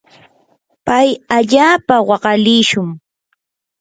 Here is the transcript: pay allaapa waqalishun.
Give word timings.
pay 0.85 1.07
allaapa 1.37 1.95
waqalishun. 2.09 2.87